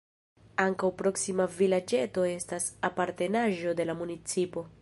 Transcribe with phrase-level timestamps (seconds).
[0.63, 4.71] Ankaŭ proksima vilaĝeto estas apartenaĵo de la municipo.